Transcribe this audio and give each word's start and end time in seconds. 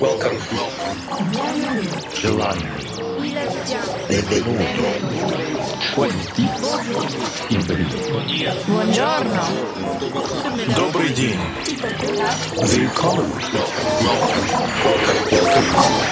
Welcome. 0.00 0.38
July. 2.14 2.58
Benvenuto. 4.06 4.64
20. 5.94 6.48
Benvenuto. 7.48 7.96
Buongiorno. 8.66 9.42
Добрый 10.76 11.12
день. 11.14 11.38
Willkommen. 12.74 13.30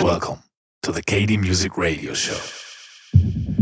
Welcome 0.02 0.42
to 0.82 0.92
the 0.92 1.02
KD 1.02 1.36
Music 1.38 1.76
Radio 1.76 2.14
Show. 2.14 2.61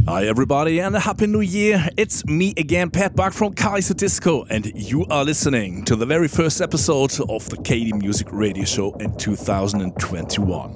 Hi, 0.07 0.25
everybody, 0.25 0.79
and 0.79 0.95
a 0.95 0.99
happy 0.99 1.27
new 1.27 1.41
year. 1.41 1.87
It's 1.95 2.25
me 2.25 2.55
again, 2.57 2.89
Pat 2.89 3.15
Buck 3.15 3.33
from 3.33 3.53
Kaiserdisco, 3.53 4.47
and 4.49 4.71
you 4.75 5.05
are 5.11 5.23
listening 5.23 5.85
to 5.85 5.95
the 5.95 6.07
very 6.07 6.27
first 6.27 6.59
episode 6.59 7.11
of 7.29 7.47
the 7.49 7.57
KD 7.57 8.01
Music 8.01 8.27
Radio 8.31 8.65
Show 8.65 8.93
in 8.93 9.15
2021. 9.17 10.73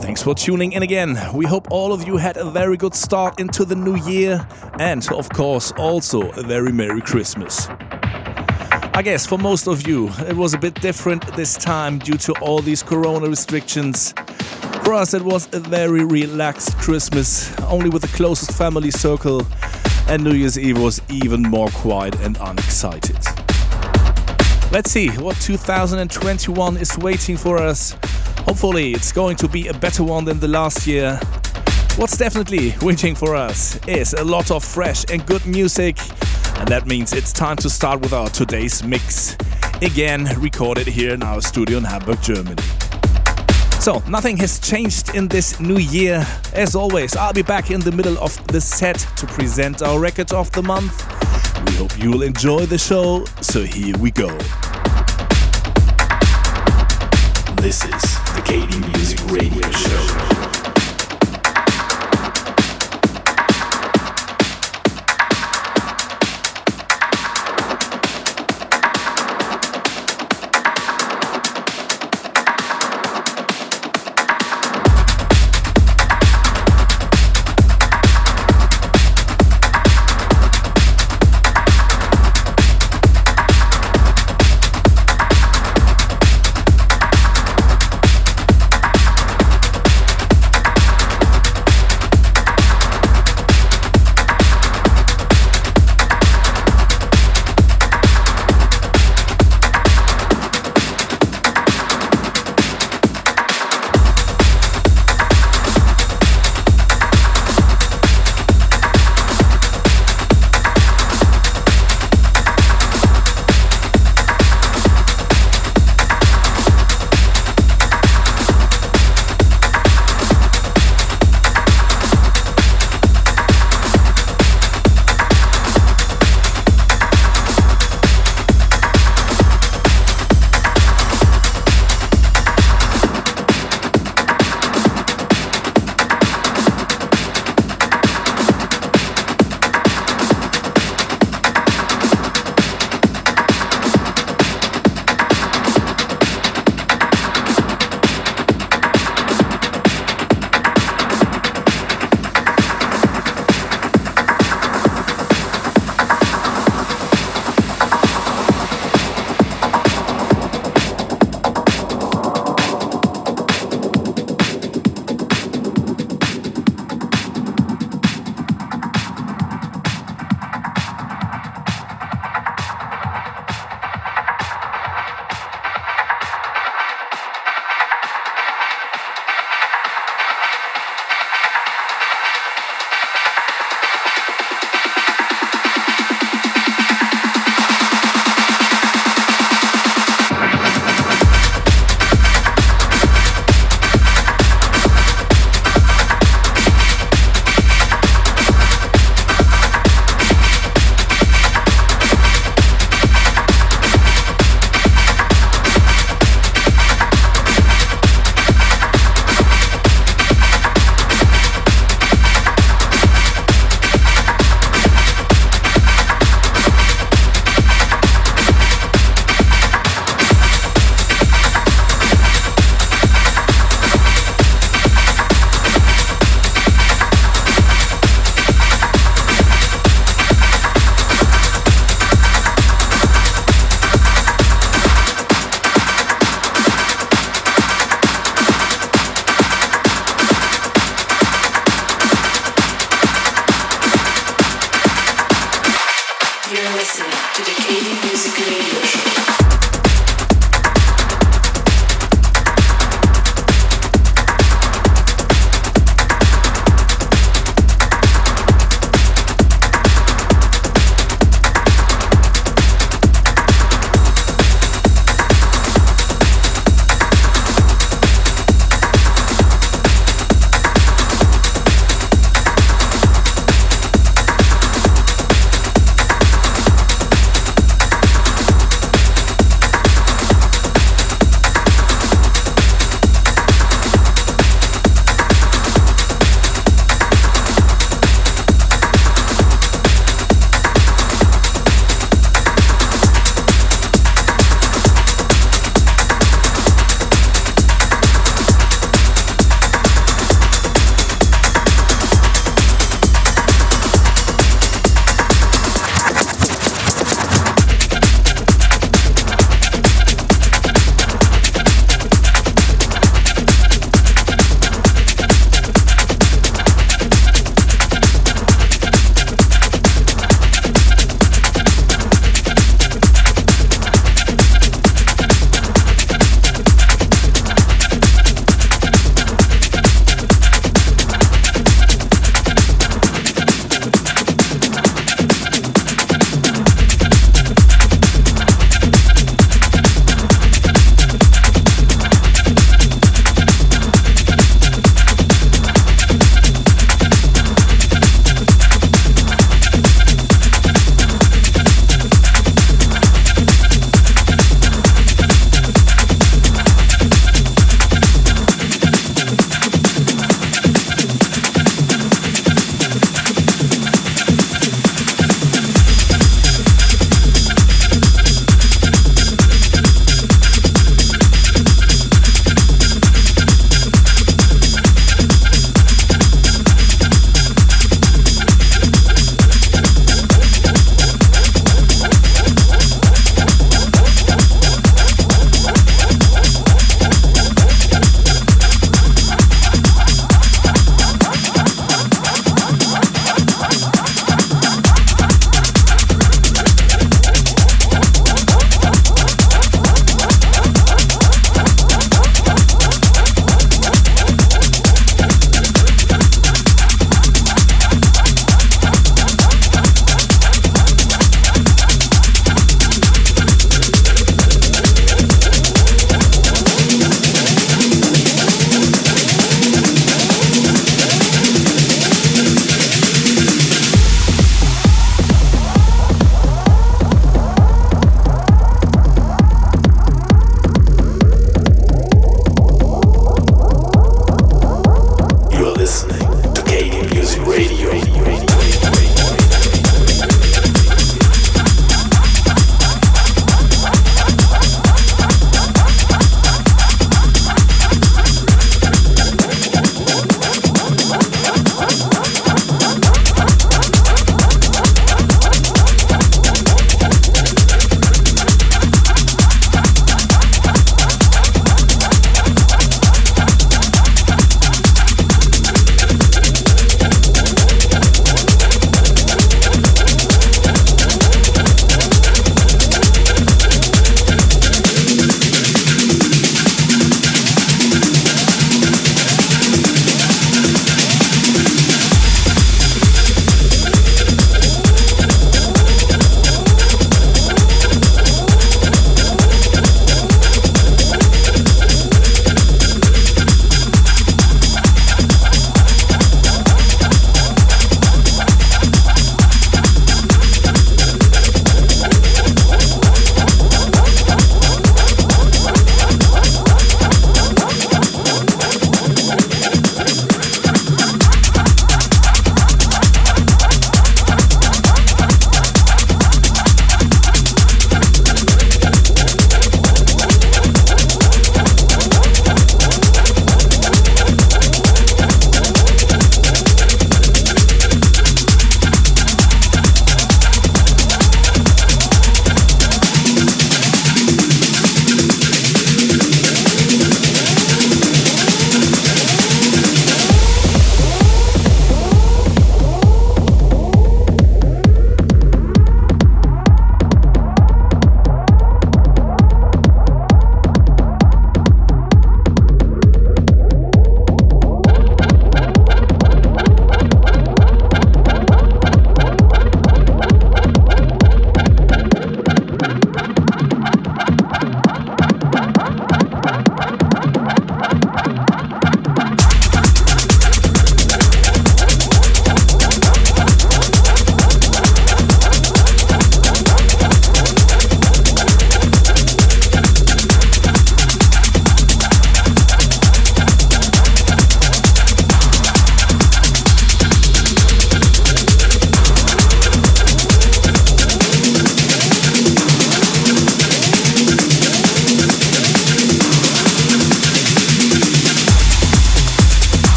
Thanks 0.00 0.22
for 0.22 0.34
tuning 0.34 0.72
in 0.72 0.82
again. 0.82 1.18
We 1.34 1.44
hope 1.44 1.68
all 1.70 1.92
of 1.92 2.08
you 2.08 2.16
had 2.16 2.38
a 2.38 2.50
very 2.50 2.78
good 2.78 2.94
start 2.94 3.38
into 3.38 3.66
the 3.66 3.76
new 3.76 3.96
year, 3.96 4.48
and 4.78 5.06
of 5.12 5.28
course, 5.28 5.72
also 5.72 6.30
a 6.30 6.42
very 6.42 6.72
Merry 6.72 7.02
Christmas. 7.02 7.68
I 8.94 9.02
guess 9.02 9.26
for 9.26 9.36
most 9.38 9.68
of 9.68 9.86
you, 9.86 10.08
it 10.26 10.34
was 10.34 10.54
a 10.54 10.58
bit 10.58 10.74
different 10.80 11.26
this 11.36 11.56
time 11.56 11.98
due 11.98 12.16
to 12.16 12.32
all 12.40 12.60
these 12.60 12.82
corona 12.82 13.28
restrictions. 13.28 14.14
For 14.88 14.94
us, 14.94 15.12
it 15.12 15.20
was 15.20 15.46
a 15.52 15.60
very 15.60 16.02
relaxed 16.02 16.78
Christmas, 16.78 17.54
only 17.60 17.90
with 17.90 18.00
the 18.00 18.08
closest 18.08 18.52
family 18.52 18.90
circle, 18.90 19.42
and 20.08 20.24
New 20.24 20.32
Year's 20.32 20.58
Eve 20.58 20.80
was 20.80 21.02
even 21.10 21.42
more 21.42 21.68
quiet 21.68 22.18
and 22.22 22.38
unexcited. 22.40 23.18
Let's 24.72 24.90
see 24.90 25.08
what 25.08 25.36
2021 25.42 26.78
is 26.78 26.96
waiting 26.96 27.36
for 27.36 27.58
us. 27.58 27.98
Hopefully, 28.46 28.92
it's 28.92 29.12
going 29.12 29.36
to 29.36 29.46
be 29.46 29.68
a 29.68 29.74
better 29.74 30.02
one 30.02 30.24
than 30.24 30.40
the 30.40 30.48
last 30.48 30.86
year. 30.86 31.20
What's 31.96 32.16
definitely 32.16 32.72
waiting 32.80 33.14
for 33.14 33.36
us 33.36 33.78
is 33.86 34.14
a 34.14 34.24
lot 34.24 34.50
of 34.50 34.64
fresh 34.64 35.04
and 35.12 35.26
good 35.26 35.44
music, 35.44 35.98
and 36.60 36.66
that 36.68 36.86
means 36.86 37.12
it's 37.12 37.34
time 37.34 37.58
to 37.58 37.68
start 37.68 38.00
with 38.00 38.14
our 38.14 38.30
today's 38.30 38.82
mix. 38.82 39.36
Again, 39.82 40.24
recorded 40.38 40.86
here 40.86 41.12
in 41.12 41.22
our 41.22 41.42
studio 41.42 41.76
in 41.76 41.84
Hamburg, 41.84 42.22
Germany. 42.22 42.87
So, 43.80 44.02
nothing 44.08 44.36
has 44.38 44.58
changed 44.58 45.14
in 45.14 45.28
this 45.28 45.60
new 45.60 45.78
year. 45.78 46.26
As 46.52 46.74
always, 46.74 47.16
I'll 47.16 47.32
be 47.32 47.42
back 47.42 47.70
in 47.70 47.80
the 47.80 47.92
middle 47.92 48.18
of 48.18 48.36
the 48.48 48.60
set 48.60 48.98
to 49.16 49.26
present 49.26 49.82
our 49.82 50.00
record 50.00 50.32
of 50.32 50.50
the 50.52 50.62
month. 50.62 51.06
We 51.66 51.74
hope 51.76 51.96
you'll 51.96 52.22
enjoy 52.22 52.66
the 52.66 52.76
show, 52.78 53.24
so 53.40 53.62
here 53.62 53.96
we 53.98 54.10
go. 54.10 54.28
This 57.62 57.84
is 57.84 58.02
the 58.34 58.42
KD 58.44 58.94
Music 58.94 59.20
Radio 59.30 59.70
Show. 59.70 60.27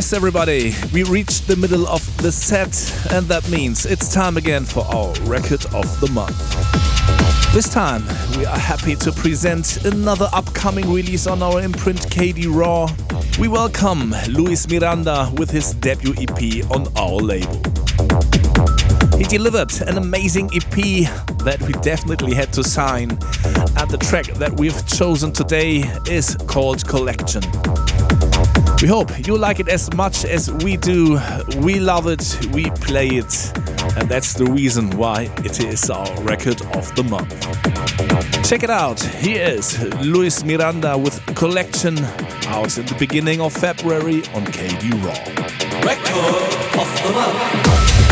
Yes, 0.00 0.14
everybody, 0.14 0.74
we 0.94 1.02
reached 1.02 1.46
the 1.46 1.56
middle 1.56 1.86
of 1.86 2.00
the 2.22 2.32
set, 2.32 2.72
and 3.12 3.26
that 3.26 3.46
means 3.50 3.84
it's 3.84 4.10
time 4.10 4.38
again 4.38 4.64
for 4.64 4.82
our 4.86 5.12
record 5.28 5.62
of 5.74 6.00
the 6.00 6.08
month. 6.14 6.38
This 7.52 7.68
time, 7.68 8.02
we 8.38 8.46
are 8.46 8.58
happy 8.58 8.96
to 8.96 9.12
present 9.12 9.84
another 9.84 10.30
upcoming 10.32 10.90
release 10.90 11.26
on 11.26 11.42
our 11.42 11.60
imprint 11.60 11.98
KD 11.98 12.46
Raw. 12.48 12.88
We 13.38 13.48
welcome 13.48 14.14
Luis 14.26 14.66
Miranda 14.70 15.30
with 15.36 15.50
his 15.50 15.74
debut 15.74 16.14
EP 16.16 16.64
on 16.70 16.88
our 16.96 17.20
label. 17.20 17.60
He 19.18 19.24
delivered 19.24 19.70
an 19.82 19.98
amazing 19.98 20.48
EP 20.54 21.10
that 21.44 21.58
we 21.66 21.74
definitely 21.82 22.32
had 22.32 22.54
to 22.54 22.64
sign, 22.64 23.10
and 23.10 23.90
the 23.90 23.98
track 24.00 24.28
that 24.38 24.58
we've 24.58 24.86
chosen 24.86 25.30
today 25.30 25.80
is 26.08 26.36
called 26.46 26.88
Collection. 26.88 27.42
We 28.82 28.88
hope 28.88 29.26
you 29.26 29.36
like 29.36 29.60
it 29.60 29.68
as 29.68 29.92
much 29.92 30.24
as 30.24 30.50
we 30.50 30.78
do. 30.78 31.20
We 31.58 31.80
love 31.80 32.06
it, 32.06 32.46
we 32.46 32.70
play 32.70 33.08
it, 33.08 33.52
and 33.98 34.08
that's 34.08 34.32
the 34.32 34.46
reason 34.46 34.88
why 34.96 35.30
it 35.44 35.60
is 35.60 35.90
our 35.90 36.08
record 36.22 36.62
of 36.74 36.94
the 36.96 37.04
month. 37.04 38.48
Check 38.48 38.62
it 38.62 38.70
out. 38.70 38.98
Here 39.00 39.46
is 39.46 39.78
Luis 39.96 40.44
Miranda 40.44 40.96
with 40.96 41.20
Collection 41.36 41.98
out 42.46 42.78
at 42.78 42.86
the 42.86 42.96
beginning 42.98 43.42
of 43.42 43.52
February 43.52 44.22
on 44.32 44.46
KD 44.46 44.92
Raw. 45.04 45.84
Record 45.84 46.80
of 46.80 47.02
the 47.02 47.12
month. 47.12 48.09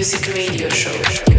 Music 0.00 0.34
Radio 0.34 0.66
Show. 0.70 1.29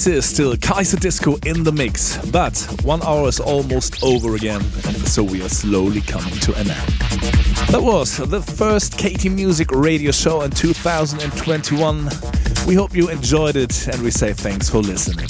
This 0.00 0.24
is 0.24 0.24
still 0.24 0.54
Kaiserdisco 0.54 1.44
in 1.44 1.62
the 1.62 1.72
mix, 1.72 2.16
but 2.28 2.56
one 2.84 3.02
hour 3.02 3.28
is 3.28 3.38
almost 3.38 4.02
over 4.02 4.34
again, 4.34 4.62
and 4.62 4.96
so 5.06 5.22
we 5.22 5.42
are 5.42 5.48
slowly 5.50 6.00
coming 6.00 6.32
to 6.40 6.54
an 6.54 6.70
end. 6.70 6.92
That 7.68 7.82
was 7.82 8.16
the 8.16 8.40
first 8.40 8.94
KD 8.94 9.30
Music 9.30 9.70
radio 9.70 10.10
show 10.10 10.40
in 10.40 10.52
2021. 10.52 12.08
We 12.66 12.76
hope 12.76 12.96
you 12.96 13.10
enjoyed 13.10 13.56
it 13.56 13.88
and 13.88 14.00
we 14.00 14.10
say 14.10 14.32
thanks 14.32 14.70
for 14.70 14.78
listening. 14.78 15.28